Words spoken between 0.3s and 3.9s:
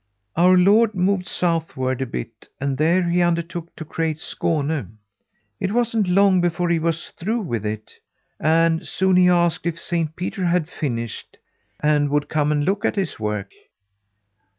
"Our Lord moved southward a bit, and there he undertook to